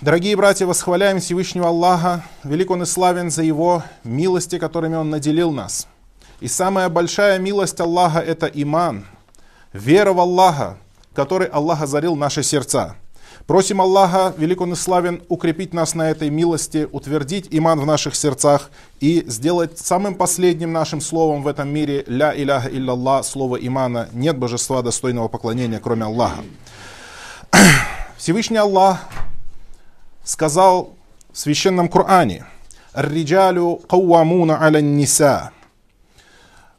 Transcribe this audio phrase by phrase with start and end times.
[0.00, 5.52] Дорогие братья, восхваляем Всевышнего Аллаха, велик Он и славен за Его милости, которыми Он наделил
[5.52, 5.88] нас.
[6.40, 9.04] И самая большая милость Аллаха– это иман,
[9.74, 10.78] вера в Аллаха,
[11.14, 12.96] который Аллах озарил наши сердца.
[13.46, 18.14] Просим Аллаха, велик Он и славен, укрепить нас на этой милости, утвердить иман в наших
[18.14, 18.70] сердцах
[19.00, 24.08] и сделать самым последним нашим словом в этом мире «Ля иляха илляллах» слово имана.
[24.14, 26.42] Нет божества достойного поклонения, кроме Аллаха.
[28.16, 29.00] Всевышний Аллах
[30.24, 30.94] сказал
[31.32, 32.46] в священном Коране
[32.94, 35.52] «Риджалю кауамуна аля ниса»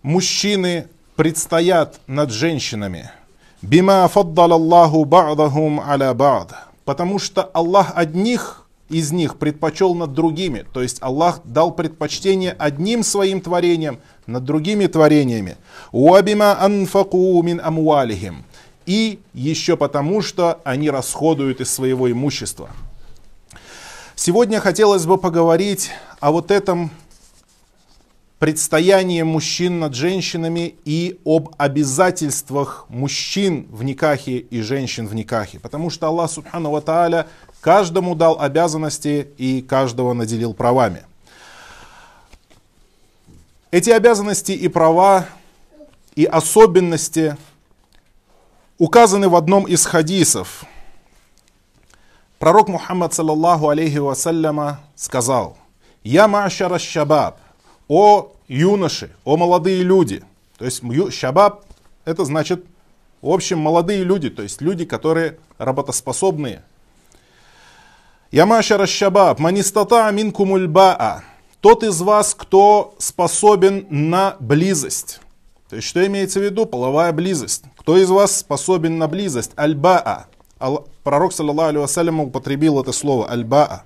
[0.02, 3.12] Мужчины предстоят над женщинами.
[3.62, 6.56] Бима фаддал Аллаху ба'дахум аля ба'д.
[6.86, 10.66] Потому что Аллах одних из них предпочел над другими.
[10.74, 15.58] То есть Аллах дал предпочтение одним своим творениям над другими творениями.
[15.92, 18.44] Уабима анфаку мин амуалихим.
[18.88, 22.72] И еще потому, что они расходуют из своего имущества.
[24.24, 26.92] Сегодня хотелось бы поговорить о вот этом
[28.38, 35.60] предстоянии мужчин над женщинами и об обязательствах мужчин в никахе и женщин в никахе.
[35.60, 37.28] Потому что Аллах Субхану Ва Тааля
[37.62, 41.02] каждому дал обязанности и каждого наделил правами.
[43.72, 45.26] Эти обязанности и права
[46.14, 47.38] и особенности
[48.78, 50.66] указаны в одном из хадисов,
[52.42, 55.58] Пророк Мухаммад, саллаллаху алейхи вассаляма, сказал,
[56.04, 57.38] «Я ма'шара шабаб,
[57.88, 60.24] о юноши, о молодые люди».
[60.58, 60.82] То есть
[61.14, 61.64] шабаб,
[62.04, 62.66] это значит,
[63.22, 66.64] в общем, молодые люди, то есть люди, которые работоспособные.
[68.32, 71.24] «Я ма'шара шабаб, манистата минкумуль баа».
[71.60, 75.20] Тот из вас, кто способен на близость.
[75.70, 76.66] То есть, что имеется в виду?
[76.66, 77.66] Половая близость.
[77.78, 79.52] Кто из вас способен на близость?
[79.60, 80.26] Аль-баа
[81.04, 83.84] пророк, саллаллаху алейhi употребил это слово аль-баа,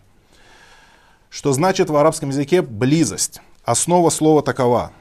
[1.30, 3.42] что значит в арабском языке близость.
[3.64, 4.92] Основа слова такова.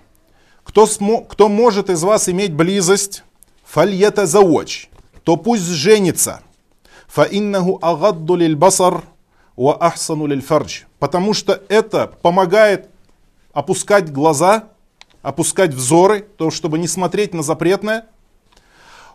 [0.62, 0.86] Кто,
[1.28, 3.25] кто может из вас иметь близость,
[3.65, 4.88] фальета заоч,
[5.22, 6.41] то пусть женится.
[7.09, 9.03] Фаиннаху агадду лиль басар
[9.56, 10.82] ва ахсану лиль фардж.
[10.99, 12.88] Потому что это помогает
[13.53, 14.70] опускать глаза,
[15.22, 18.06] опускать взоры, то, чтобы не смотреть на запретное.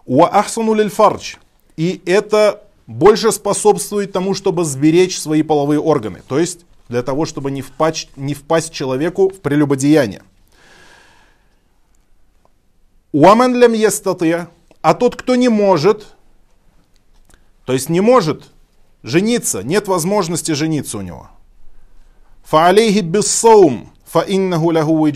[0.06, 1.36] Ва ахсану лиль фардж
[1.80, 6.22] и это больше способствует тому, чтобы сберечь свои половые органы.
[6.28, 10.24] То есть для того, чтобы не впасть, не впасть человеку в прелюбодеяние.
[13.14, 14.50] Уаман лям естатыя,
[14.82, 16.08] а тот, кто не может,
[17.64, 18.52] то есть не может
[19.02, 21.30] жениться, нет возможности жениться у него.
[22.44, 25.08] Фаалейхи биссаум, фаиннаху лаху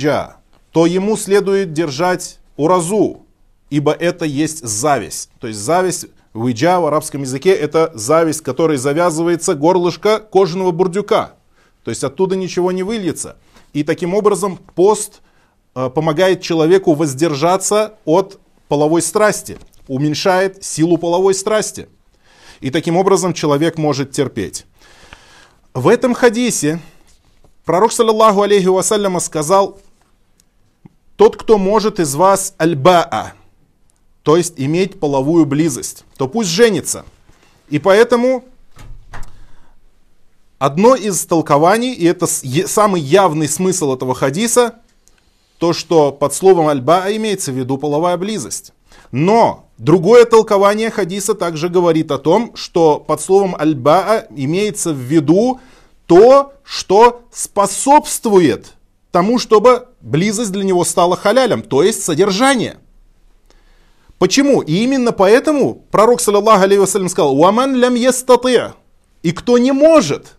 [0.71, 3.25] то ему следует держать уразу,
[3.69, 5.29] ибо это есть зависть.
[5.41, 11.33] То есть зависть Уиджа в арабском языке это зависть, которой завязывается горлышко кожаного бурдюка.
[11.83, 13.37] То есть оттуда ничего не выльется.
[13.73, 15.21] И таким образом пост
[15.75, 21.87] э, помогает человеку воздержаться от половой страсти, уменьшает силу половой страсти.
[22.61, 24.65] И таким образом человек может терпеть.
[25.73, 26.79] В этом хадисе
[27.65, 29.79] пророк, саллаллаху алейхи вассаляма, сказал,
[31.15, 33.33] тот, кто может из вас альбаа,
[34.23, 37.05] то есть иметь половую близость, то пусть женится.
[37.69, 38.45] И поэтому
[40.57, 44.75] одно из толкований, и это самый явный смысл этого хадиса,
[45.57, 48.73] то, что под словом альба имеется в виду половая близость.
[49.11, 55.59] Но другое толкование хадиса также говорит о том, что под словом альба имеется в виду
[56.07, 58.73] то, что способствует
[59.11, 62.77] тому, чтобы близость для него стала халялем, то есть содержание.
[64.23, 64.61] Почему?
[64.61, 68.71] И именно поэтому пророк, саллаллаху алейhi вассалям, сказал, «Уаман лям естаты».
[69.21, 70.37] И кто не может,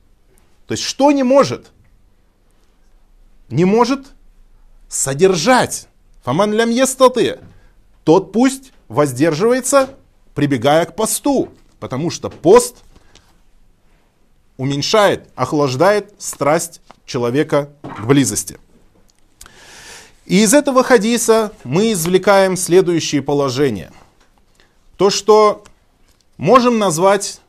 [0.67, 1.67] то есть что не может?
[3.51, 4.07] Не может
[4.89, 5.89] содержать.
[6.23, 7.41] Фаман лям естаты.
[8.05, 9.91] Тот пусть воздерживается,
[10.35, 11.51] прибегая к посту.
[11.79, 12.85] Потому что пост
[14.57, 18.59] уменьшает, охлаждает страсть человека к близости.
[20.27, 23.93] И из этого хадиса мы извлекаем следующие положения.
[24.97, 25.65] То, что
[26.39, 27.41] можем назвать,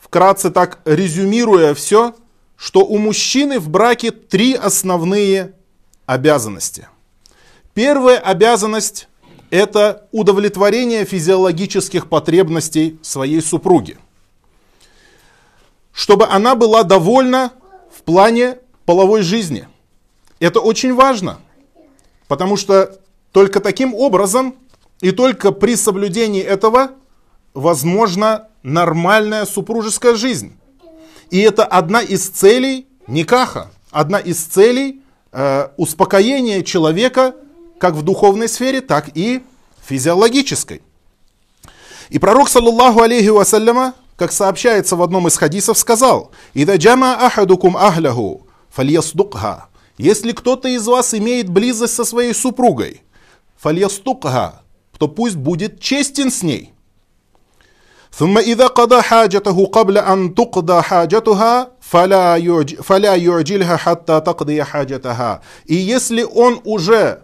[0.00, 2.14] вкратце так резюмируя все,
[2.56, 5.52] что у мужчины в браке три основные
[6.06, 6.88] обязанности.
[7.72, 9.08] Первая обязанность–
[9.50, 13.98] это удовлетворение физиологических потребностей своей супруги.
[15.92, 17.52] Чтобы она была довольна
[17.94, 19.68] в плане половой жизни.
[20.40, 21.38] Это очень важно–
[22.28, 22.98] Потому что
[23.32, 24.54] только таким образом
[25.00, 26.90] и только при соблюдении этого
[27.54, 30.56] возможна нормальная супружеская жизнь.
[31.30, 35.02] И это одна из целей никаха, одна из целей
[35.32, 37.34] э, успокоения человека
[37.78, 39.42] как в духовной сфере, так и
[39.86, 40.82] физиологической.
[42.08, 47.76] И пророк, саллаллаху алейхи вассаляма, как сообщается в одном из хадисов, сказал, «Ида джама ахадукум
[47.76, 49.66] ахляху, фальясдукха».
[49.97, 53.01] Если кто-то из вас имеет близость со своей супругой,
[53.57, 54.61] фальястукха,
[54.97, 56.73] то пусть будет честен с ней.
[58.11, 62.37] ثم إذا قضى حاجته قبل أن تقضى حاجتها فلا
[62.81, 65.41] فلا يعجلها حتى تقضي حاجتها.
[65.65, 67.23] И если он уже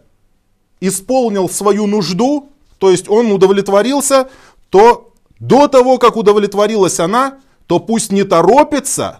[0.79, 2.49] исполнил свою нужду,
[2.79, 4.29] то есть он удовлетворился,
[4.69, 9.19] то до того, как удовлетворилась она, то пусть не торопится,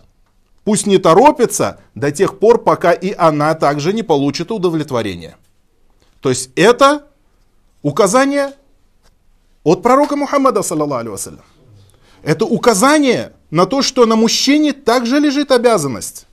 [0.65, 5.37] пусть не торопится до тех пор, пока и она также не получит удовлетворение.
[6.21, 7.07] То есть это
[7.83, 8.53] указание
[9.65, 11.19] от пророка Мухаммада, саллаллаху
[12.23, 16.27] Это указание на то, что на мужчине также лежит обязанность,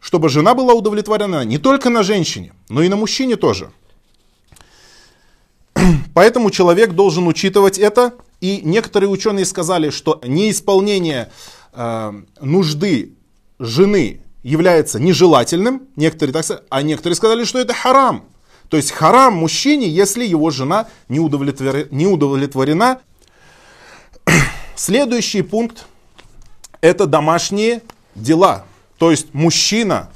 [0.00, 3.70] чтобы жена была удовлетворена не только на женщине, но и на мужчине тоже.
[6.14, 11.30] Поэтому человек должен учитывать это, и некоторые ученые сказали, что неисполнение
[11.72, 13.14] э, нужды
[13.58, 18.24] жены является нежелательным, некоторые так сказали, а некоторые сказали, что это харам.
[18.68, 21.88] То есть харам мужчине, если его жена не, удовлетвор...
[21.90, 23.00] не удовлетворена.
[24.76, 25.86] Следующий пункт–
[26.80, 27.82] это домашние
[28.14, 28.64] дела.
[28.98, 30.10] То есть мужчина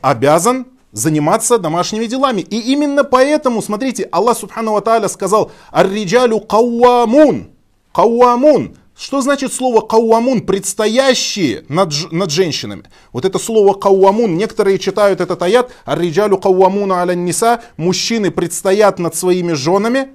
[0.00, 2.40] обязан заниматься домашними делами.
[2.40, 7.50] И именно поэтому, смотрите, Аллах Субхану Ва сказал «Ар-риджалю кауамун».
[7.92, 8.76] Кауамун.
[8.96, 10.42] Что значит слово кауамун?
[10.42, 12.84] Предстоящие над, над женщинами.
[13.12, 19.16] Вот это слово кауамун, некоторые читают этот аят, ар-риджалю кауамуна аля ниса, мужчины предстоят над
[19.16, 20.10] своими женами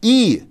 [0.00, 0.44] и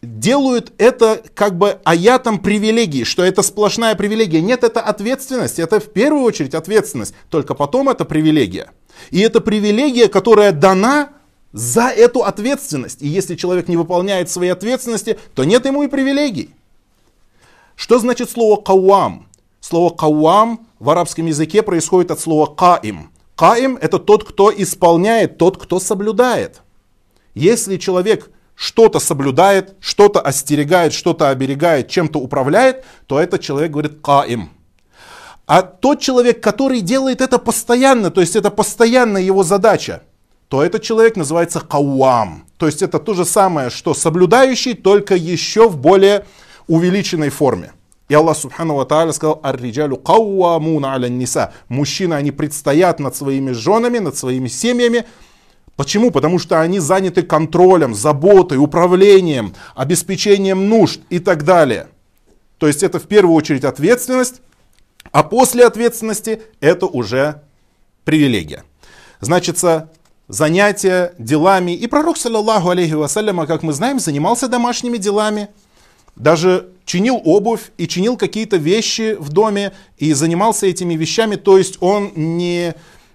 [0.00, 4.40] делают это как бы аятом привилегии, что это сплошная привилегия.
[4.40, 8.70] Нет, это ответственность, это в первую очередь ответственность, только потом это привилегия.
[9.10, 11.10] И это привилегия, которая дана
[11.52, 13.02] за эту ответственность.
[13.02, 16.54] И если человек не выполняет свои ответственности, то нет ему и привилегий.
[17.78, 19.28] Что значит слово кауам?
[19.60, 23.12] Слово кауам в арабском языке происходит от слова каим.
[23.36, 26.62] Каим это тот, кто исполняет, тот, кто соблюдает.
[27.34, 34.50] Если человек что-то соблюдает, что-то остерегает, что-то оберегает, чем-то управляет, то этот человек говорит каим.
[35.46, 40.02] А тот человек, который делает это постоянно, то есть это постоянная его задача,
[40.48, 42.44] то этот человек называется кауам.
[42.56, 46.26] То есть это то же самое, что соблюдающий, только еще в более
[46.68, 47.72] увеличенной форме.
[48.08, 51.52] И Аллах Субхану Ва Тааля сказал, «Ар-риджалю кауамуна аля ниса».
[51.68, 55.04] Мужчины, они предстоят над своими женами, над своими семьями.
[55.76, 56.10] Почему?
[56.10, 61.88] Потому что они заняты контролем, заботой, управлением, обеспечением нужд и так далее.
[62.58, 64.40] То есть это в первую очередь ответственность,
[65.12, 67.42] а после ответственности это уже
[68.04, 68.64] привилегия.
[69.20, 69.90] Значится,
[70.28, 71.72] занятия делами.
[71.72, 75.48] И пророк, саллаллаху алейхи вассаляма, как мы знаем, занимался домашними делами.
[76.18, 81.36] Даже чинил обувь и чинил какие-то вещи в доме и занимался этими вещами.
[81.36, 82.74] То есть он не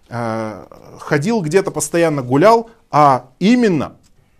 [0.10, 0.66] э,
[1.00, 3.98] ходил где-то постоянно гулял, а именно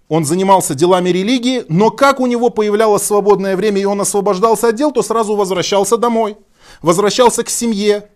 [0.08, 4.76] он занимался делами религии, но как у него появлялось свободное время и он освобождался от
[4.76, 6.38] дел, то сразу возвращался домой
[6.82, 8.10] возвращался к семье,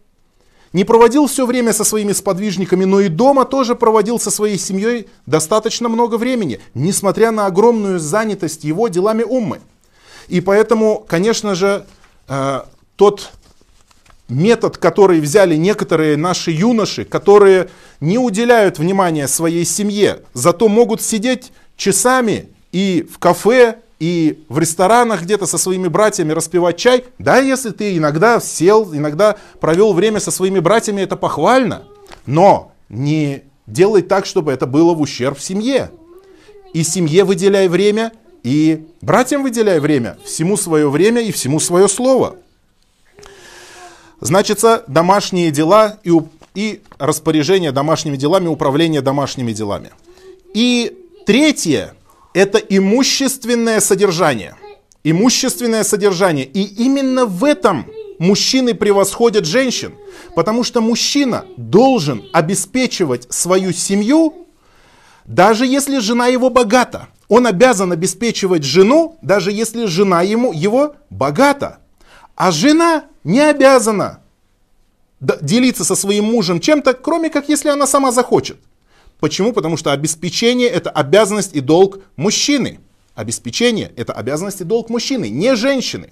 [0.73, 5.07] не проводил все время со своими сподвижниками, но и дома тоже проводил со своей семьей
[5.25, 9.61] достаточно много времени, несмотря на огромную занятость его делами уммы.
[10.27, 11.85] И поэтому, конечно же,
[12.27, 12.61] э,
[12.95, 13.31] тот
[14.29, 17.69] метод, который взяли некоторые наши юноши, которые
[18.01, 25.23] не уделяют внимания своей семье, зато могут сидеть часами и в кафе, и в ресторанах
[25.23, 30.29] где-то со своими братьями распивать чай, да, если ты иногда сел, иногда провел время со
[30.29, 31.83] своими братьями, это похвально,
[32.25, 35.89] но не делай так, чтобы это было в ущерб семье.
[36.73, 38.11] И семье выделяй время,
[38.43, 42.37] и братьям выделяй время, всему свое время и всему свое слово.
[44.19, 46.11] Значится, домашние дела и,
[46.55, 49.91] и распоряжение домашними делами, управление домашними делами.
[50.53, 51.93] И третье,
[52.33, 54.55] это имущественное содержание.
[55.03, 56.45] Имущественное содержание.
[56.45, 57.85] И именно в этом
[58.17, 59.93] мужчины превосходят женщин.
[60.35, 64.47] Потому что мужчина должен обеспечивать свою семью,
[65.25, 67.07] даже если жена его богата.
[67.27, 71.79] Он обязан обеспечивать жену, даже если жена ему, его богата.
[72.35, 74.21] А жена не обязана
[75.19, 78.57] делиться со своим мужем чем-то, кроме как если она сама захочет.
[79.19, 79.51] Почему?
[79.51, 82.79] Потому что обеспечение это обязанность и долг мужчины.
[83.15, 86.11] Обеспечение это обязанность и долг мужчины, не женщины.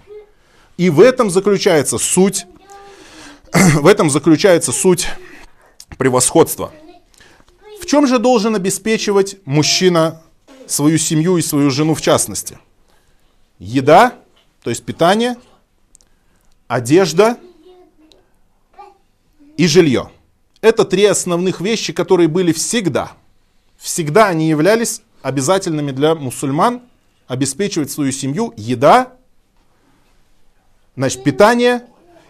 [0.78, 2.48] И в этом заключается суть
[3.76, 5.08] в этом заключается суть
[5.98, 6.74] превосходства.
[7.82, 10.22] В чем же должен обеспечивать мужчина
[10.68, 12.60] свою семью и свою жену в частности?
[13.60, 14.16] Еда,
[14.62, 15.36] то есть питание,
[16.68, 17.38] одежда
[19.58, 20.12] и жилье.
[20.62, 23.14] Это три основных вещи, которые были всегда.
[23.78, 26.82] Всегда они являлись обязательными для мусульман
[27.28, 29.14] обеспечивать свою семью еда,
[30.96, 31.86] значит, питание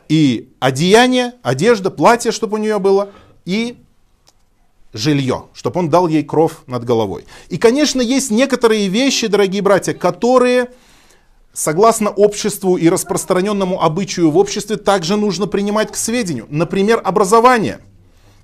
[0.08, 3.12] и одеяние, одежда, платье, чтобы у нее было,
[3.46, 3.78] и
[4.96, 7.26] жилье, чтобы он дал ей кров над головой.
[7.50, 10.72] И, конечно, есть некоторые вещи, дорогие братья, которые,
[11.54, 16.48] согласно обществу и распространенному обычаю в обществе, также нужно принимать к сведению.
[16.50, 17.80] Например, образование.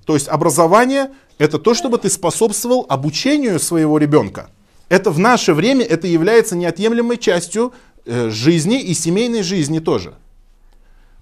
[0.05, 4.49] То есть образование это то, чтобы ты способствовал обучению своего ребенка.
[4.89, 7.71] Это в наше время это является неотъемлемой частью
[8.05, 10.15] э, жизни и семейной жизни тоже.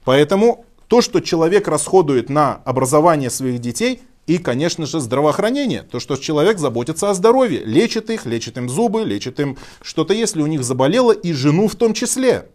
[0.04, 5.82] Поэтому то, что человек расходует на образование своих детей, и, конечно же, здравоохранение.
[5.82, 10.44] То, что человек заботится о здоровье, лечит их, лечит им зубы, лечит им что-то, если
[10.44, 12.46] у них заболело, и жену в том числе.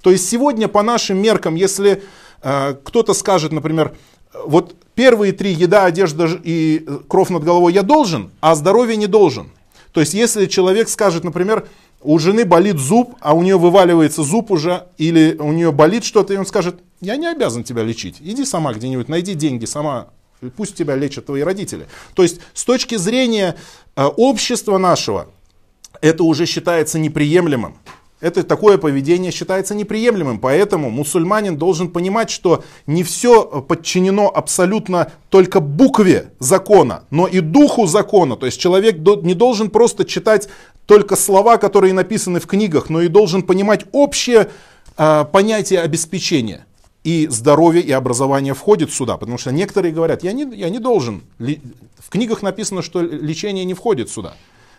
[0.00, 2.04] То есть сегодня по нашим меркам, если
[2.40, 3.96] э, кто-то скажет, например,
[4.44, 9.50] вот первые три еда, одежда и кровь над головой я должен, а здоровье не должен.
[9.90, 11.66] То есть если человек скажет, например,
[12.00, 16.32] у жены болит зуб, а у нее вываливается зуб уже, или у нее болит что-то,
[16.32, 20.10] и он скажет, я не обязан тебя лечить, иди сама где-нибудь, найди деньги, сама
[20.56, 21.86] Пусть тебя лечат твои родители.
[22.14, 23.56] То есть с точки зрения
[23.96, 25.28] э, общества нашего,
[26.00, 27.76] это уже считается неприемлемым.
[28.20, 35.60] Это такое поведение считается неприемлемым, поэтому мусульманин должен понимать, что не все подчинено абсолютно только
[35.60, 38.36] букве закона, но и духу закона.
[38.36, 40.48] То есть человек не должен просто читать
[40.86, 44.50] только слова, которые написаны в книгах, но и должен понимать общее
[44.96, 46.66] э, понятие обеспечения
[47.08, 49.16] и здоровье, и образование входит сюда.
[49.16, 51.22] Потому что некоторые говорят, я не, я не должен.
[51.38, 54.34] В книгах написано, что лечение не входит сюда.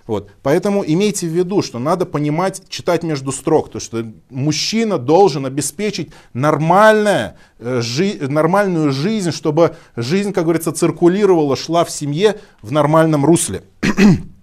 [0.06, 0.30] Вот.
[0.44, 6.10] Поэтому имейте в виду, что надо понимать, читать между строк, то что мужчина должен обеспечить
[6.34, 13.26] нормальное, э, жи, нормальную жизнь, чтобы жизнь, как говорится, циркулировала, шла в семье в нормальном
[13.26, 13.64] русле.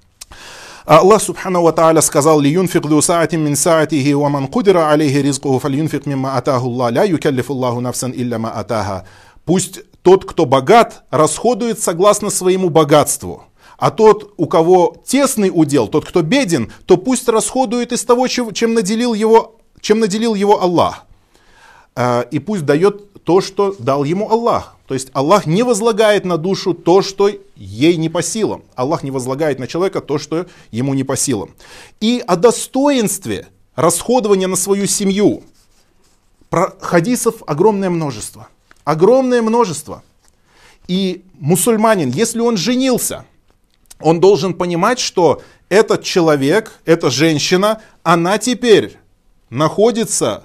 [0.87, 5.59] Аллах Субхану Ва Тааля сказал, «Лиюнфик ду саатин мин саатихи, ва ман кудира алейхи ризкуху,
[5.59, 9.05] фальюнфик мимма атаху Аллах, ля юкаллифу Аллаху нафсан илля ма атаха».
[9.45, 13.43] Пусть тот, кто богат, расходует согласно своему богатству.
[13.79, 18.75] А тот, у кого тесный удел, тот, кто беден, то пусть расходует из того, чем
[18.75, 21.07] наделил его, чем наделил его Аллах.
[21.97, 24.77] Э, и пусть дает то, что дал ему Аллах.
[24.87, 28.63] То есть Аллах не возлагает на душу то, что ей не по силам.
[28.77, 31.51] Аллах не возлагает на человека то, что ему не по силам.
[32.01, 35.43] И о достоинстве расходования на свою семью.
[36.51, 38.49] Про хадисов огромное множество.
[38.85, 40.05] Огромное множество.
[40.87, 43.25] И мусульманин, если он женился,
[43.99, 48.99] он должен понимать, что этот человек, эта женщина, она теперь
[49.51, 50.45] находится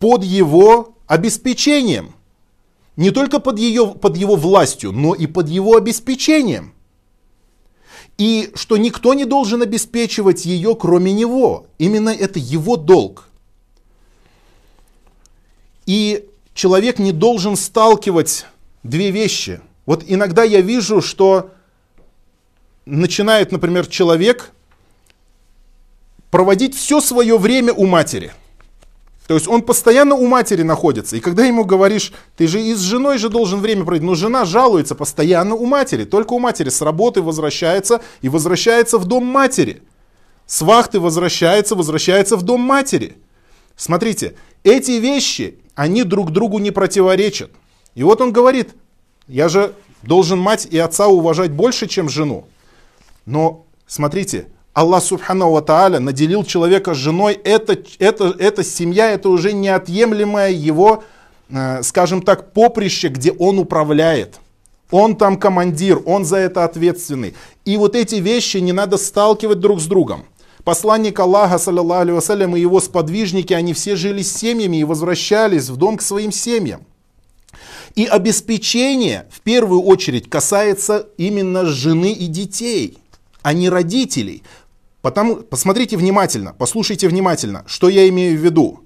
[0.00, 2.14] под его обеспечением.
[2.96, 6.74] Не только под, ее, под его властью, но и под его обеспечением.
[8.18, 11.66] И что никто не должен обеспечивать ее, кроме него.
[11.78, 13.28] Именно это его долг.
[15.86, 18.46] И человек не должен сталкивать
[18.82, 19.60] две вещи.
[19.86, 21.50] Вот иногда я вижу, что
[22.86, 24.52] начинает, например, человек
[26.30, 28.32] проводить все свое время у матери–
[29.30, 31.16] то есть он постоянно у матери находится.
[31.16, 34.44] И когда ему говоришь, ты же и с женой же должен время проводить, но жена
[34.44, 36.04] жалуется постоянно у матери.
[36.04, 39.84] Только у матери с работы возвращается и возвращается в дом матери.
[40.46, 43.18] С вахты возвращается, возвращается в дом матери.
[43.76, 44.34] Смотрите,
[44.64, 47.52] эти вещи, они друг другу не противоречат.
[47.94, 48.70] И вот он говорит,
[49.28, 52.48] я же должен мать и отца уважать больше, чем жену.
[53.26, 60.50] Но смотрите, Аллах Субхану Тааля наделил человека женой, это, это, эта семья, это уже неотъемлемое
[60.50, 61.02] его,
[61.48, 64.36] э, скажем так, поприще, где он управляет.
[64.92, 67.34] Он там командир, он за это ответственный.
[67.64, 70.24] И вот эти вещи не надо сталкивать друг с другом.
[70.64, 75.76] Посланник Аллаха, саллиллаху вассалям, и его сподвижники, они все жили с семьями и возвращались в
[75.76, 76.82] дом к своим семьям.
[77.96, 82.99] И обеспечение в первую очередь касается именно жены и детей,
[83.42, 84.42] а не родителей.
[85.02, 88.80] Потому, посмотрите внимательно, послушайте внимательно, что я имею в виду.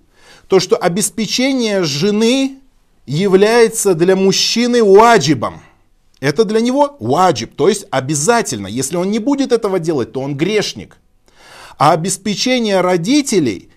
[0.49, 2.59] То, что обеспечение жены
[3.07, 5.61] является для мужчины ваджибом.
[6.21, 8.67] Это для него ваджиб, то есть обязательно.
[8.67, 10.99] Если он не будет этого делать, то он грешник.
[11.77, 13.69] А обеспечение родителей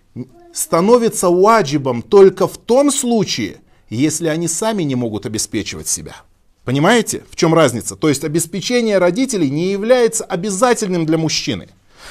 [0.54, 3.58] становится ваджибом только в том случае,
[3.90, 6.16] если они сами не могут обеспечивать себя.
[6.68, 7.96] Понимаете, в чем разница?
[7.96, 11.70] То есть обеспечение родителей не является обязательным для мужчины.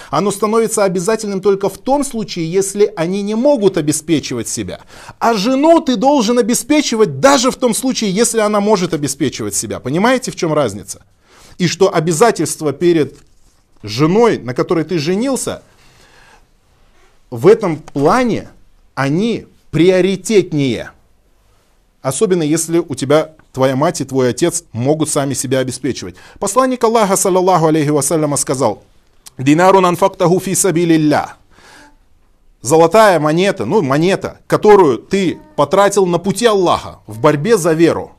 [0.09, 4.81] Оно становится обязательным только в том случае, если они не могут обеспечивать себя.
[5.19, 9.79] А жену ты должен обеспечивать даже в том случае, если она может обеспечивать себя.
[9.79, 11.03] Понимаете, в чем разница?
[11.59, 13.15] И что обязательства перед
[13.83, 15.63] женой, на которой ты женился,
[17.29, 18.49] в этом плане
[18.95, 20.93] они приоритетнее.
[22.01, 26.17] Особенно если у тебя твоя мать и твой отец могут сами себя обеспечивать.
[26.39, 28.83] Посланник Аллаха, саллаллаху алейхи вассаляма, сказал,
[29.39, 31.37] «Динарун анфактаху фи сабилилля».
[32.61, 38.13] Золотая монета, ну монета, которую ты потратил на пути Аллаха в борьбе за веру.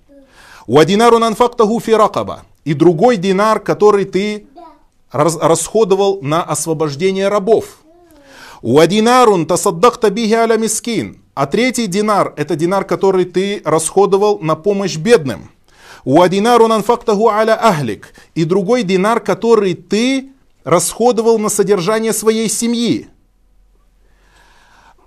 [0.66, 2.42] «Уадинарун анфактаху фи ракаба».
[2.66, 4.48] И другой динар, который ты
[5.12, 7.78] расходовал на освобождение рабов.
[8.64, 11.22] «Уадинарун тасаддакта бихи аля мискин».
[11.40, 15.52] А третий динар– это динар, который ты расходовал на помощь бедным.
[16.04, 18.16] «Уадинару нанфактаху аля ахлик».
[18.34, 20.32] И другой динар, который ты
[20.64, 23.10] расходовал на содержание своей семьи.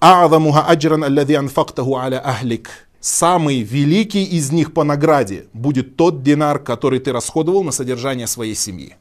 [0.00, 2.70] «А'адамуха аджран аллади анфактаху аля ахлик».
[3.00, 8.54] Самый великий из них по награде будет тот динар, который ты расходовал на содержание своей
[8.54, 8.94] семьи.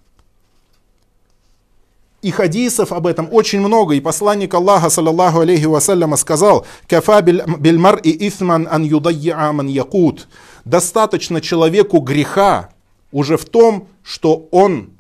[2.22, 3.96] И хадисов об этом очень много.
[3.96, 10.28] И посланник Аллаха, саллаллаху алейхи вассаляма, сказал, «Кафа бильмар и ифман ан юдайя ман якут».
[10.66, 12.72] Достаточно человеку греха
[13.12, 14.92] уже в том, что он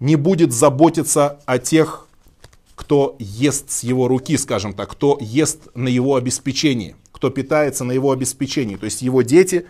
[0.00, 2.08] не будет заботиться о тех,
[2.74, 7.92] кто ест с его руки, скажем так, кто ест на его обеспечении, кто питается на
[7.92, 9.66] его обеспечении, то есть его дети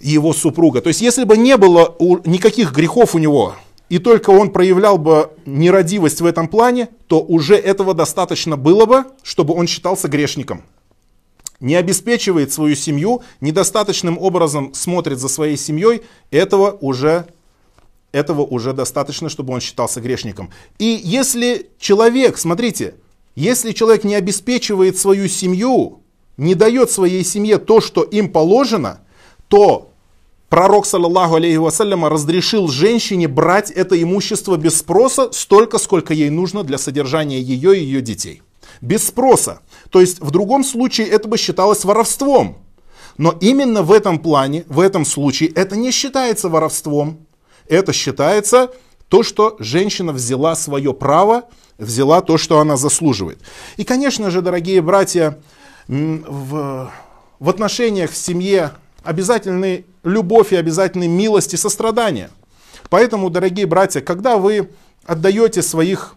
[0.00, 0.80] и его супруга.
[0.80, 3.54] То есть если бы не было никаких грехов у него,
[3.88, 9.04] и только он проявлял бы нерадивость в этом плане, то уже этого достаточно было бы,
[9.22, 10.62] чтобы он считался грешником.
[11.60, 17.26] Не обеспечивает свою семью, недостаточным образом смотрит за своей семьей, этого уже,
[18.12, 20.50] этого уже достаточно, чтобы он считался грешником.
[20.78, 22.94] И если человек, смотрите,
[23.36, 26.00] если человек не обеспечивает свою семью,
[26.36, 29.00] не дает своей семье то, что им положено,
[29.48, 29.92] то
[30.48, 36.62] Пророк, саллаллаху алейхи вассаляма, разрешил женщине брать это имущество без спроса столько, сколько ей нужно
[36.62, 38.42] для содержания ее и ее детей.
[38.80, 39.60] Без спроса.
[39.90, 42.58] То есть в другом случае это бы считалось воровством.
[43.18, 47.26] Но именно в этом плане, в этом случае, это не считается воровством.
[47.68, 48.70] Это считается
[49.08, 53.40] то, что женщина взяла свое право, взяла то, что она заслуживает.
[53.76, 55.38] И, конечно же, дорогие братья,
[55.88, 56.90] в,
[57.38, 58.72] в отношениях в семье
[59.06, 62.30] обязательны любовь и обязательны милость и.
[62.90, 64.70] Поэтому, дорогие братья, когда вы
[65.04, 66.16] отдаете своих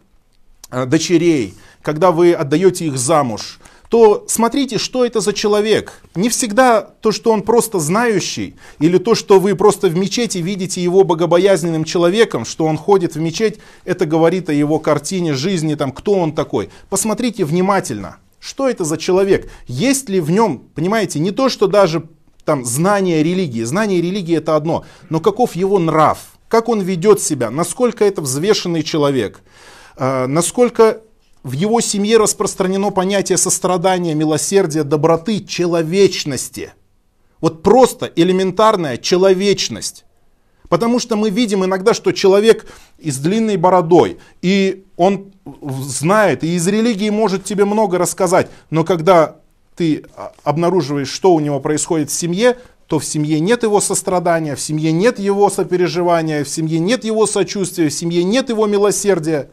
[0.71, 6.03] э, дочерей, когда вы отдаете их замуж, то смотрите, что это за человек.
[6.13, 10.81] Не всегда то, что он просто знающий, или то, что вы просто в мечети видите
[10.81, 15.91] его богобоязненным человеком, что он ходит в мечеть, это говорит о его картине жизни, там,
[15.91, 16.69] кто он такой.
[16.89, 22.07] Посмотрите внимательно, что это за человек, есть ли в нем, понимаете, не то, что даже
[22.49, 23.61] там знание религии.
[23.61, 28.81] Знание религии это одно, но каков его нрав, как он ведет себя, насколько это взвешенный
[28.81, 29.41] человек,
[29.97, 31.01] э, насколько
[31.43, 36.73] в его семье распространено понятие сострадания, милосердия, доброты, человечности.
[37.39, 40.05] Вот просто элементарная человечность.
[40.69, 42.65] Потому что мы видим иногда, что человек
[42.97, 45.33] и с длинной бородой, и он
[45.85, 49.35] знает, и из религии может тебе много рассказать, но когда
[49.79, 54.57] ты а, обнаруживаешь, что у него происходит в семье, то в семье нет его сострадания,
[54.57, 59.49] в семье нет его сопереживания, в семье нет его сочувствия, в семье нет его милосердия.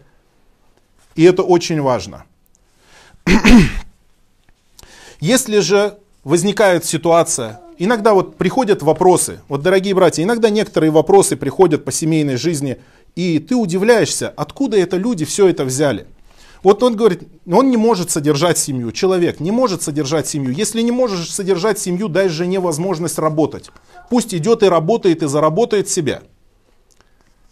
[1.14, 2.24] И это очень важно.
[5.20, 11.84] Если же возникает ситуация, иногда вот приходят вопросы, вот дорогие братья, иногда некоторые вопросы приходят
[11.84, 12.78] по семейной жизни,
[13.14, 16.08] и ты удивляешься, откуда это люди все это взяли.
[16.62, 18.92] Вот он говорит, он не может содержать семью.
[18.92, 20.52] Человек не может содержать семью.
[20.52, 23.70] Если не можешь содержать семью, дай жене возможность работать.
[24.10, 26.22] Пусть идет и работает, и заработает себя.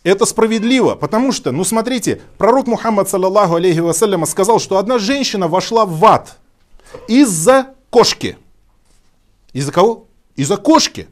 [0.03, 5.49] Это справедливо, потому что, ну смотрите, пророк Мухаммад, саллаллаху алейхи вассаляма, сказал, что одна женщина
[5.49, 6.39] вошла в ад
[7.09, 8.37] из-за кошки.
[9.55, 10.07] Из-за кого?
[10.37, 11.09] Из-за кошки.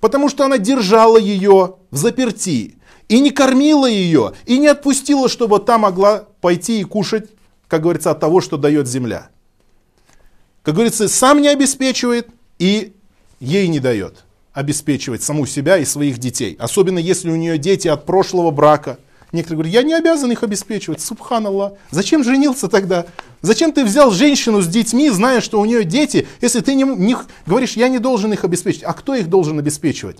[0.00, 2.76] Потому что она держала ее в заперти
[3.08, 7.30] и не кормила ее, и не отпустила, чтобы та могла пойти и кушать,
[7.68, 9.28] как говорится, от того, что дает земля.
[10.62, 12.92] Как говорится, сам не обеспечивает и
[13.40, 16.56] ей не дает обеспечивать саму себя и своих детей.
[16.58, 18.98] Особенно если у нее дети от прошлого брака,
[19.32, 21.74] Некоторые говорят, я не обязан их обеспечивать, субханаллах.
[21.90, 23.06] Зачем женился тогда?
[23.42, 27.16] Зачем ты взял женщину с детьми, зная, что у нее дети, если ты не, не
[27.46, 28.82] говоришь, я не должен их обеспечить.
[28.82, 30.18] А кто их должен обеспечивать?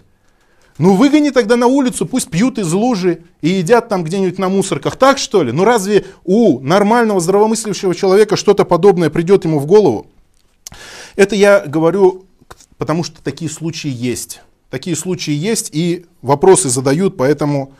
[0.80, 4.96] Ну выгони тогда на улицу, пусть пьют из лужи и едят там где-нибудь на мусорках.
[4.96, 5.52] Так что ли?
[5.52, 10.06] Ну разве у нормального здравомыслящего человека что-то подобное придет ему в голову?
[11.16, 12.24] Это я говорю,
[12.78, 14.40] потому что такие случаи есть.
[14.70, 17.74] Такие случаи есть и вопросы задают, поэтому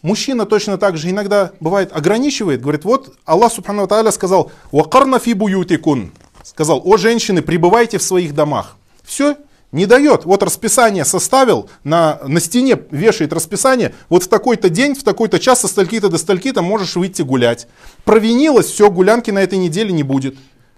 [0.00, 5.34] мужчина точно так же иногда бывает ограничивает, говорит, вот Аллах Субхану Тааля сказал, «Вакарна фи
[5.34, 6.12] буютикун»,
[6.44, 8.76] сказал, о женщины, пребывайте в своих домах.
[9.02, 9.36] Все,
[9.72, 10.24] не дает.
[10.24, 15.60] Вот расписание составил, на, на стене вешает расписание, вот в такой-то день, в такой-то час,
[15.60, 17.68] со стальки-то до стальки-то можешь выйти гулять.
[18.04, 20.36] Провинилась, все, гулянки на этой неделе не будет.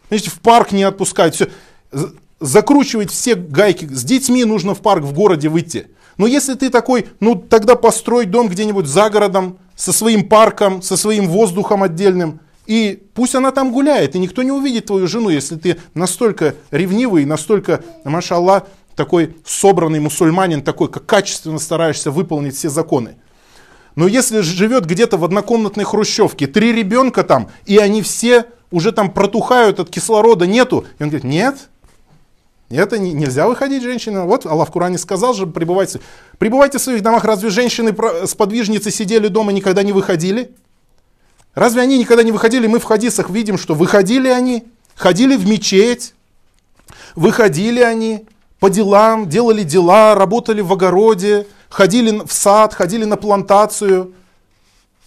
[0.09, 1.48] Значит, в парк не отпускать, все.
[2.40, 3.85] Закручивать все гайки.
[3.85, 5.88] С детьми нужно в парк в городе выйти.
[6.16, 10.96] Но если ты такой, ну тогда построй дом где-нибудь за городом, со своим парком, со
[10.96, 12.40] своим воздухом отдельным.
[12.70, 17.24] И пусть она там гуляет, и никто не увидит твою жену, если ты настолько ревнивый,
[17.24, 18.62] настолько, машаллах,
[18.94, 23.16] такой собранный мусульманин, такой, как качественно стараешься выполнить все законы.
[23.96, 29.11] Но если живет где-то в однокомнатной хрущевке, три ребенка там, и они все уже там
[29.11, 30.87] протухают от кислорода, нету.
[31.00, 31.70] И он говорит, нет,
[32.68, 34.26] это не, нельзя выходить женщина.
[34.26, 35.98] Вот Аллах в Коране сказал же, пребывайте,
[36.38, 37.24] пребывайте в своих домах.
[37.24, 37.92] Разве женщины
[38.26, 40.54] сподвижницы сидели дома, никогда не выходили?
[41.61, 42.66] Разве они никогда не выходили?
[42.66, 46.14] Мы в хадисах видим, что выходили они, ходили в мечеть,
[47.14, 48.25] выходили они,
[48.61, 54.14] по делам, делали дела, работали в огороде, ходили в сад, ходили на плантацию,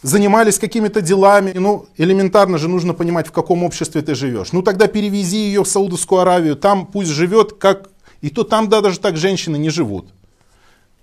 [0.04, 1.54] занимались какими-то делами.
[1.56, 4.52] Ну, элементарно же нужно понимать, в каком обществе ты живешь.
[4.52, 7.90] Ну, тогда перевези ее в Саудовскую Аравию, там пусть живет, как...
[8.22, 10.06] И то там, да, даже так женщины не живут.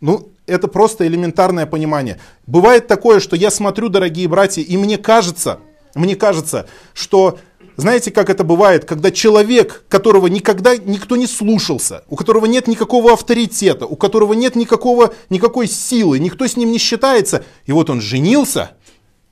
[0.00, 2.18] Ну, это просто элементарное понимание.
[2.46, 5.60] Бывает такое, что я смотрю, дорогие братья, и мне кажется,
[5.94, 7.38] мне кажется, что
[7.76, 13.12] знаете, как это бывает, когда человек, которого никогда никто не слушался, у которого нет никакого
[13.12, 18.00] авторитета, у которого нет никакого, никакой силы, никто с ним не считается, и вот он
[18.00, 18.72] женился,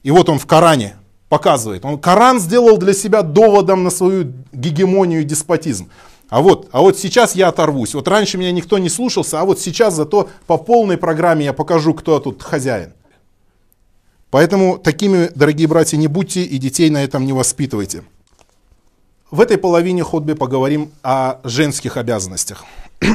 [0.03, 0.97] и вот он в Коране
[1.29, 1.85] показывает.
[1.85, 5.91] Он Коран сделал для себя доводом на свою гегемонию и деспотизм.
[6.29, 7.95] А вот, а вот сейчас я оторвусь.
[7.95, 11.95] Вот раньше меня никто не слушался, а вот сейчас зато по полной программе я покажу,
[11.95, 12.93] кто тут хозяин.
[14.31, 18.05] Поэтому такими, дорогие братья, не будьте и детей на этом не воспитывайте.
[19.31, 22.65] В этой половине ходби поговорим о женских обязанностях.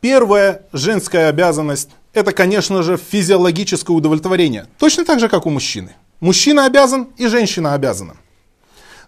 [0.00, 4.66] Первая женская обязанность– это, конечно же, физиологическое удовлетворение.
[4.78, 5.94] Точно так же, как у мужчины.
[6.18, 8.16] Мужчина обязан и женщина обязана.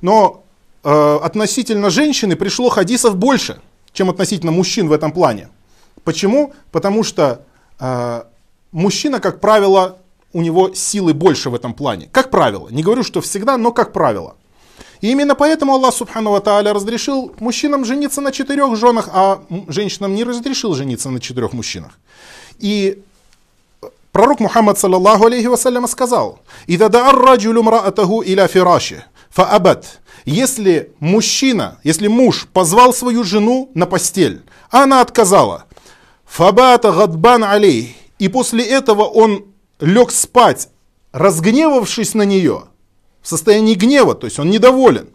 [0.01, 0.44] Но
[0.85, 3.61] э, относительно женщины пришло хадисов больше,
[3.93, 5.49] чем относительно мужчин в этом плане.
[6.05, 6.53] Почему?
[6.71, 7.45] Потому что
[7.81, 8.23] э,
[8.73, 9.99] мужчина, как правило,
[10.33, 12.09] у него силы больше в этом плане.
[12.13, 12.69] Как правило.
[12.69, 14.37] Не говорю, что всегда, но как правило.
[15.01, 20.25] И именно поэтому Аллах Субхану Тааля разрешил мужчинам жениться на четырех женах, а женщинам не
[20.25, 21.99] разрешил жениться на четырех мужчинах.
[22.59, 23.03] И
[24.13, 30.01] пророк Мухаммад саллаллаху алейхи вассаляма сказал, «Ида да'ар раджулю мраатаху иля фираши, фаабат».
[30.25, 35.65] Если мужчина, если муж позвал свою жену на постель, а она отказала,
[36.25, 39.45] фабата гадбан алей, и после этого он
[39.81, 40.69] лег спать,
[41.13, 42.65] разгневавшись на нее–
[43.25, 45.09] в состоянии гнева, то есть он недоволен.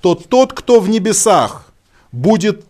[0.00, 1.66] То тот, кто в небесах
[2.12, 2.64] будет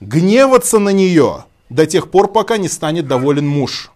[0.00, 3.90] гневаться на нее до тех пор, пока не станет доволен муж.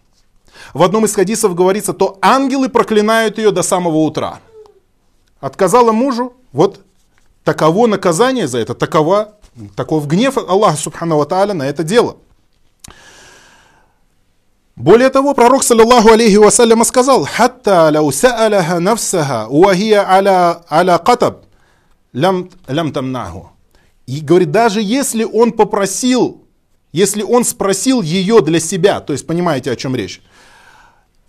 [0.73, 4.39] В одном из хадисов говорится, то ангелы проклинают ее до самого утра.
[5.39, 6.81] Отказала мужу, вот
[7.43, 9.35] таково наказание за это, такова,
[9.75, 12.17] таков гнев Аллаха Субхану Тааля на это дело.
[14.75, 21.45] Более того, пророк, саллаллаху алейхи вассаляма, сказал, «Хатта лау са'аляха нафсаха, уахия аля, аля катаб,
[22.13, 23.51] лям, лям тамнаху».
[24.07, 26.45] И говорит, даже если он попросил,
[26.93, 30.21] если он спросил ее для себя, то есть понимаете, о чем речь,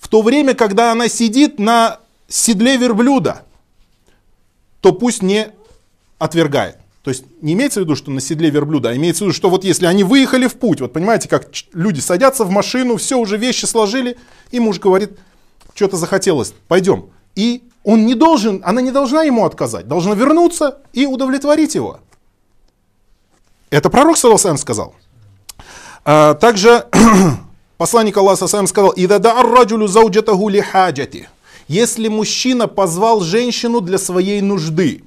[0.02, 3.44] в то время, когда она сидит на седле верблюда,
[4.80, 5.52] то пусть не
[6.18, 6.78] отвергает.
[7.04, 9.48] То есть не имеется в виду, что на седле верблюда, а имеется в виду, что
[9.48, 13.36] вот если они выехали в путь, вот понимаете, как люди садятся в машину, все уже
[13.36, 14.18] вещи сложили,
[14.50, 15.12] и муж говорит,
[15.72, 17.10] что-то захотелось, пойдем.
[17.36, 22.00] И он не должен, она не должна ему отказать, должна вернуться и удовлетворить его.
[23.70, 24.96] Это пророк Саласам сказал.
[26.04, 26.86] А, также
[27.82, 28.94] посланник Аллаха Саласам сказал.
[31.66, 35.02] Если мужчина позвал женщину для своей нужды,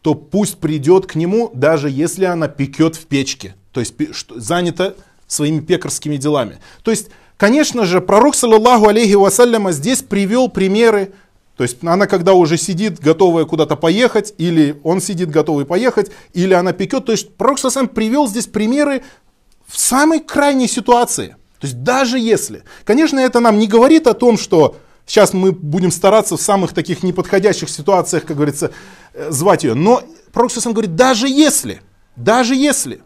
[0.00, 3.94] то пусть придет к нему, даже если она пекет в печке, то есть
[4.36, 4.94] занята
[5.26, 6.60] своими пекарскими делами.
[6.84, 11.14] То есть, конечно же, пророк, саллаллаху алейхи вассаляма, здесь привел примеры,
[11.58, 16.54] то есть она когда уже сидит, готовая куда-то поехать, или он сидит, готовый поехать, или
[16.54, 17.06] она пекет.
[17.06, 19.02] То есть пророк сам привел здесь примеры
[19.66, 21.34] в самой крайней ситуации.
[21.58, 22.62] То есть даже если.
[22.84, 27.02] Конечно, это нам не говорит о том, что сейчас мы будем стараться в самых таких
[27.02, 28.70] неподходящих ситуациях, как говорится,
[29.12, 29.74] э, звать ее.
[29.74, 31.82] Но пророк сам говорит, даже если,
[32.14, 33.02] даже если.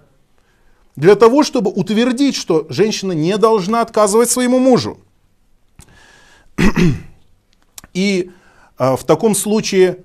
[0.95, 5.01] Для того, чтобы утвердить, что женщина не должна отказывать своему мужу.
[7.95, 8.31] И
[8.79, 9.99] в таком случае,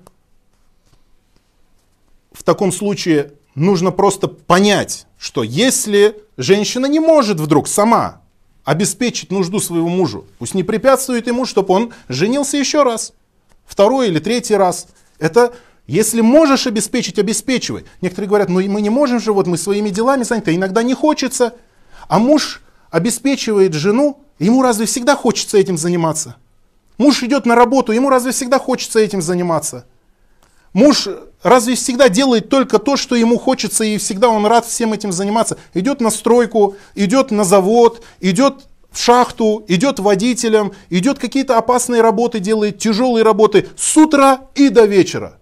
[2.32, 8.22] в таком случае нужно просто понять, что если женщина не может вдруг сама
[8.64, 13.12] обеспечить нужду своего мужу, пусть не препятствует ему, чтобы он женился еще раз,
[13.66, 14.88] второй или третий раз.
[15.18, 15.54] Это
[15.86, 17.86] если можешь обеспечить, обеспечивай.
[18.02, 21.54] Некоторые говорят, ну мы не можем же, вот мы своими делами заняты, иногда не хочется.
[22.08, 26.36] А муж обеспечивает жену, ему разве всегда хочется этим заниматься?
[26.98, 29.86] Муж идет на работу, ему разве всегда хочется этим заниматься?
[30.72, 31.08] Муж
[31.42, 35.56] разве всегда делает только то, что ему хочется, и всегда он рад всем этим заниматься?
[35.74, 42.40] Идет на стройку, идет на завод, идет в шахту, идет водителем, идет какие-то опасные работы,
[42.40, 45.38] делает тяжелые работы с утра и до вечера.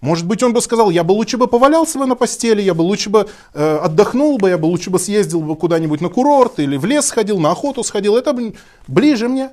[0.00, 2.82] Может быть, он бы сказал, я бы лучше бы повалялся бы на постели, я бы
[2.82, 6.76] лучше бы э, отдохнул бы, я бы лучше бы съездил бы куда-нибудь на курорт или
[6.76, 8.36] в лес сходил, на охоту сходил, это
[8.86, 9.50] ближе мне.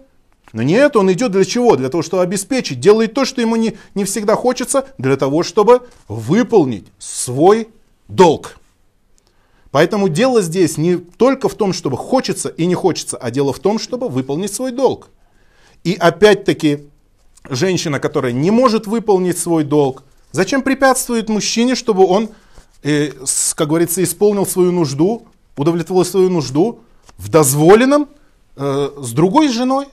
[0.53, 1.75] Но нет, он идет для чего?
[1.75, 5.87] Для того, чтобы обеспечить, делает то, что ему не, не всегда хочется, для того, чтобы
[6.07, 7.69] выполнить свой
[8.07, 8.57] долг.
[9.71, 13.59] Поэтому дело здесь не только в том, чтобы хочется и не хочется, а дело в
[13.59, 15.07] том, чтобы выполнить свой долг.
[15.85, 16.89] И опять-таки,
[17.49, 22.29] женщина, которая не может выполнить свой долг, зачем препятствует мужчине, чтобы он,
[22.83, 23.11] э,
[23.55, 26.81] как говорится, исполнил свою нужду, удовлетворил свою нужду
[27.17, 28.09] в дозволенном
[28.57, 29.87] э, с другой женой?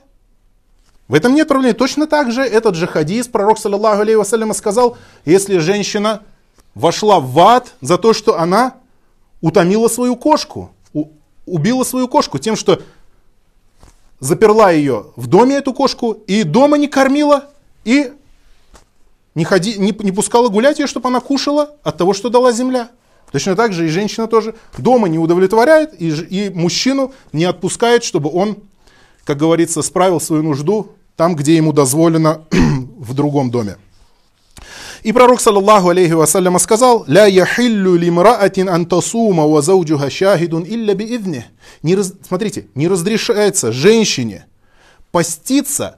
[1.09, 1.73] В этом нет проблем.
[1.73, 4.95] Точно так же этот же хадис, пророк, саллаллаху алейhi вассаляма, сказал,
[5.25, 6.21] если женщина
[6.75, 8.75] вошла в ад за то, что она
[9.41, 10.71] утомила свою кошку,
[11.47, 12.79] убила свою кошку тем, что
[14.19, 17.45] заперла ее в доме, эту кошку, и дома не кормила,
[17.85, 18.13] и
[19.33, 22.91] не, ходи, не, не пускала гулять ее, чтобы она кушала от того, что дала земля.
[23.31, 28.29] Точно так же и женщина тоже дома не удовлетворяет, и, и мужчину не отпускает, чтобы
[28.31, 28.57] он,
[29.23, 32.45] как говорится, справил свою нужду там, где ему дозволено
[32.97, 33.75] в другом доме.
[35.03, 41.45] И пророк, саллаллаху алейхи вассаляма, сказал, «Ля яхиллю лимраатин антасума ва зауджуха шахидун илля биидне».
[41.83, 44.45] Не раз, смотрите, не разрешается женщине
[45.11, 45.97] поститься,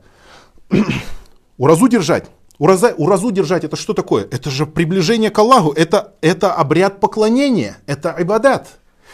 [1.59, 2.25] уразу держать.
[2.57, 4.27] Ураза, уразу держать, это что такое?
[4.31, 8.69] Это же приближение к Аллаху, это, это обряд поклонения, это ибадат.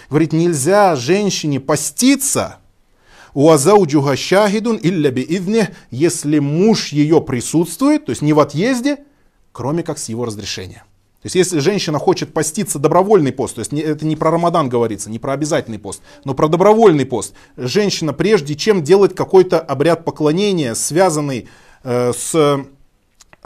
[0.10, 2.60] Говорит, нельзя женщине поститься,
[3.38, 8.98] Уазауджуха шахидун илля биидне, если муж ее присутствует, то есть не в отъезде,
[9.52, 10.86] кроме как с его разрешения.
[11.22, 15.12] То есть если женщина хочет поститься добровольный пост, то есть это не про Рамадан говорится,
[15.12, 20.74] не про обязательный пост, но про добровольный пост, женщина прежде чем делать какой-то обряд поклонения,
[20.74, 21.48] связанный
[21.84, 22.66] э, с,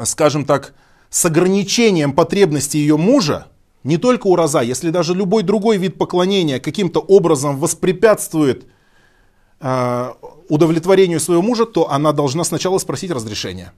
[0.06, 0.73] скажем так,
[1.10, 3.47] с ограничением потребностей ее мужа,
[3.84, 8.67] не только ураза, если даже любой другой вид поклонения каким-то образом воспрепятствует
[10.50, 13.74] удовлетворению своего мужа, то она должна сначала спросить разрешения.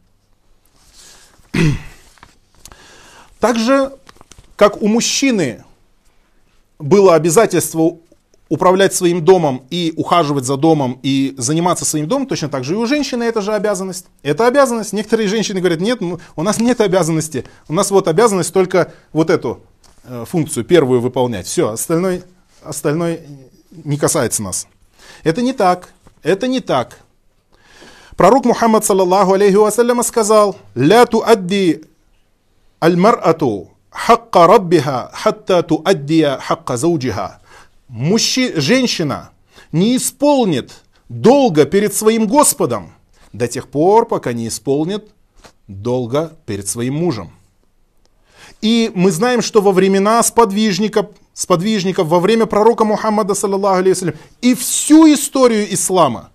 [3.39, 3.91] Также,
[4.56, 5.65] как у мужчины
[6.80, 7.98] было обязательство
[8.50, 12.78] управлять своим домом и ухаживать за домом и заниматься своим домом, точно так же и
[12.78, 14.06] у женщины это же обязанность.
[14.22, 14.93] Это обязанность.
[14.93, 17.46] Некоторые женщины говорят, нет, ну, у нас нет обязанности.
[17.67, 19.62] У нас вот обязанность только вот эту
[20.04, 21.48] э, функцию первую выполнять.
[21.48, 22.24] Все, остальное,
[22.62, 23.22] остальное
[23.72, 24.67] не касается нас.
[25.24, 25.94] Это не так.
[26.22, 27.00] Это не так.
[28.18, 31.84] Пророк Мухаммад, саллаллаху алейхи вассалям, сказал, «Ля туадди
[32.82, 37.42] аль-мар'ату хакка раббиха хатта туаддия хакка зауджиха».
[37.88, 39.32] Мужчи, женщина
[39.72, 40.72] не исполнит
[41.10, 42.94] долго перед своим Господом
[43.34, 45.10] до тех пор, пока не исполнит
[45.68, 47.32] долго перед своим мужем.
[48.62, 54.56] И мы знаем, что во времена сподвижников, сподвижников во время пророка Мухаммада, саллаллаху алейхи и
[54.56, 56.32] всю историю ислама,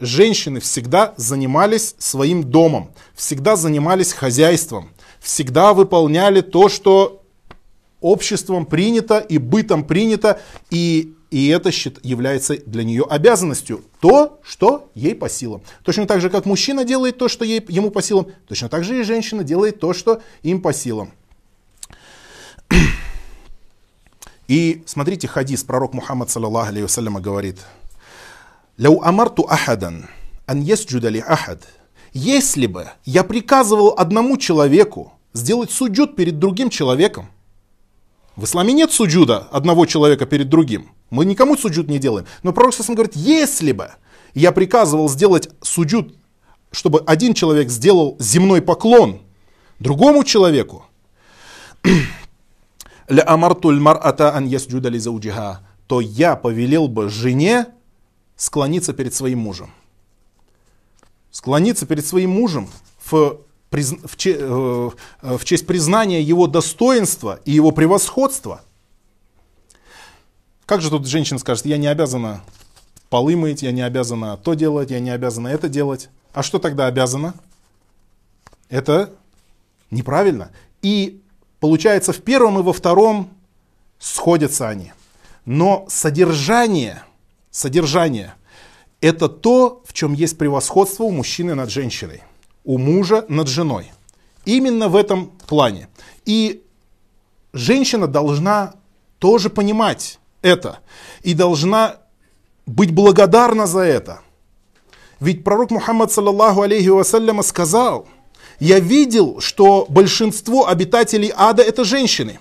[0.00, 7.22] женщины всегда занимались своим домом, всегда занимались хозяйством, всегда выполняли то, что
[8.00, 11.70] обществом принято и бытом принято, и, и это
[12.02, 13.82] является для нее обязанностью.
[14.00, 15.62] То, что ей по силам.
[15.82, 19.00] Точно так же, как мужчина делает то, что ей, ему по силам, точно так же
[19.00, 21.12] и женщина делает то, что им по силам.
[24.48, 27.58] И смотрите хадис, пророк Мухаммад, саллаллаху алейхи говорит,
[28.76, 30.08] «Ляу амарту ахадан,
[30.46, 31.62] ан ясджуда ли ахад».
[32.12, 37.28] Если бы я приказывал одному человеку сделать суджуд перед другим человеком,
[38.36, 40.90] в исламе нет суджуда одного человека перед другим.
[41.10, 42.26] Мы никому суджуд не делаем.
[42.42, 43.92] Но пророк сам говорит, если бы
[44.34, 46.14] я приказывал сделать суджуд,
[46.70, 49.22] чтобы один человек сделал земной поклон
[49.78, 50.84] другому человеку,
[55.86, 57.66] то я повелел бы жене
[58.36, 59.70] склониться перед своим мужем.
[61.30, 62.68] Склониться перед своим мужем
[63.04, 63.40] в,
[63.70, 64.90] в, че, э,
[65.22, 68.62] в честь признания его достоинства и его превосходства.
[70.64, 72.40] Как же тут женщина скажет, я не обязана
[73.10, 76.08] полы мыть, я не обязана то делать, я не обязана это делать.
[76.32, 77.34] А что тогда обязана?
[78.68, 79.12] Это
[79.90, 80.50] неправильно.
[80.82, 81.22] И
[81.64, 83.30] получается в первом и во втором
[83.98, 84.92] сходятся они.
[85.46, 87.04] Но содержание,
[87.50, 88.34] содержание–
[89.00, 92.22] это то, в чем есть превосходство у мужчины над женщиной,
[92.64, 93.90] у мужа над женой.
[94.44, 95.88] Именно в этом плане.
[96.26, 96.62] И
[97.54, 98.74] женщина должна
[99.18, 100.80] тоже понимать это
[101.22, 101.96] и должна
[102.66, 104.20] быть благодарна за это.
[105.18, 108.06] Ведь пророк Мухаммад, саллаллаху алейхи вассаляма, сказал,
[108.60, 112.38] я видел, что большинство обитателей ада это женщины.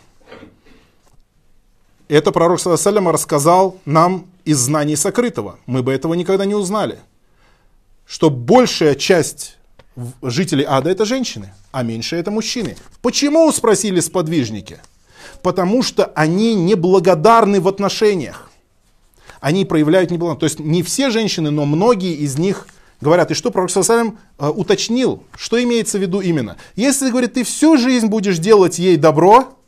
[2.08, 5.58] Это пророк, саллаллаху рассказал нам из знаний сокрытого.
[5.66, 7.00] Мы бы этого никогда не узнали.
[8.06, 9.58] Что большая часть
[10.22, 12.76] жителей ада это женщины, а меньше это мужчины.
[13.02, 14.80] Почему, спросили сподвижники?
[15.42, 18.50] Потому что они неблагодарны в отношениях
[19.44, 20.56] они проявляют неблагодарность.
[20.56, 22.66] То есть не все женщины, но многие из них
[23.04, 26.58] говорят, и что пророк Сасалям э, уточнил, что имеется в виду именно.
[26.76, 29.60] Если, говорит, ты всю жизнь будешь делать ей добро,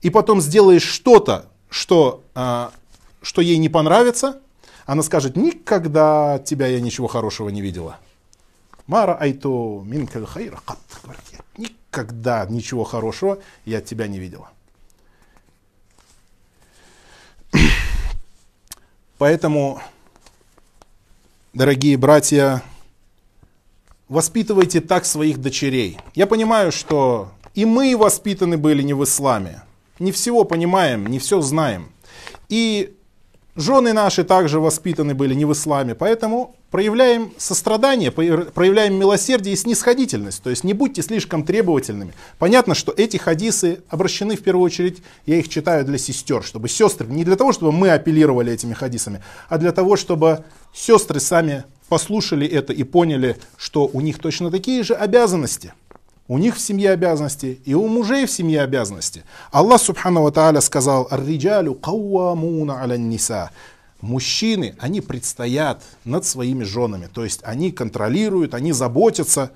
[0.00, 2.68] и потом сделаешь что-то, что, э,
[3.20, 4.40] что ей не понравится,
[4.86, 7.98] она скажет, никогда тебя я ничего хорошего не видела.
[8.86, 10.60] Мара айто минкаль хайра
[11.58, 14.48] Никогда ничего хорошего я от тебя не видела.
[19.18, 19.82] Поэтому,
[21.58, 22.62] дорогие братья,
[24.08, 25.98] воспитывайте так своих дочерей.
[26.14, 29.62] Я понимаю, что и мы воспитаны были не в исламе.
[29.98, 31.90] Не всего понимаем, не все знаем.
[32.48, 32.94] И
[33.56, 40.42] Жены наши также воспитаны были не в исламе, поэтому проявляем сострадание, проявляем милосердие и снисходительность.
[40.42, 42.12] То есть не будьте слишком требовательными.
[42.38, 47.06] Понятно, что эти хадисы обращены в первую очередь, я их читаю для сестер, чтобы сестры,
[47.06, 52.46] не для того, чтобы мы апеллировали этими хадисами, а для того, чтобы сестры сами послушали
[52.46, 55.72] это и поняли, что у них точно такие же обязанности–
[56.28, 59.24] у них в семье обязанности, и у мужей в семье обязанности.
[59.50, 63.50] Аллах Субхану Ва Тааля сказал, «Ар-риджалю кауамуна аля ниса».
[64.00, 69.50] Мужчины, они предстоят над своими женами, то есть они контролируют, они заботятся.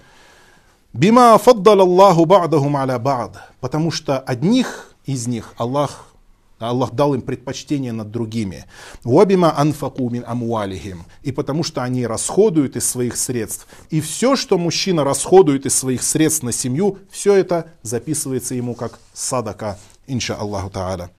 [0.93, 3.37] Бима фаддал Аллаху ба'дахум аля ба'д.
[3.61, 6.13] Потому что одних из них Аллах
[6.59, 8.67] Аллах дал им предпочтение над другими.
[9.05, 11.05] Уабима анфаку мин амуалихим.
[11.23, 13.67] И потому что они расходуют из своих средств.
[13.91, 18.99] И все, что мужчина расходует из своих средств на семью, все это записывается ему как
[19.13, 21.11] садака, инша Аллаху та'аля.